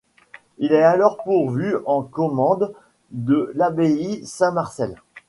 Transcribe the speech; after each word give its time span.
Il 0.57 0.71
est 0.71 0.81
alors 0.81 1.21
pourvu 1.23 1.75
en 1.85 2.01
commende 2.01 2.73
de 3.11 3.51
l'abbaye 3.53 4.25
Saint-Marcel. 4.25 4.95